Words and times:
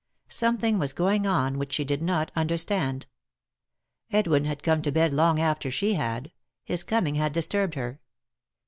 Something 0.29 0.79
was 0.79 0.93
going 0.93 1.27
on 1.27 1.59
which 1.59 1.73
she 1.73 1.85
did 1.85 2.01
not 2.01 2.31
understand. 2.35 3.05
Edwin 4.11 4.45
had 4.45 4.63
come 4.63 4.81
to 4.81 4.91
bed 4.91 5.13
long 5.13 5.39
after 5.39 5.69
she 5.69 5.93
had; 5.93 6.31
his 6.63 6.81
coming 6.81 7.13
had 7.13 7.33
disturbed 7.33 7.75
her. 7.75 7.99